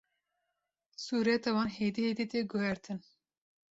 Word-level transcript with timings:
sûreta 1.05 1.49
wan 1.55 1.69
hêdî 1.77 2.01
hêdî 2.07 2.25
tê 2.31 2.41
guhertin 2.51 2.99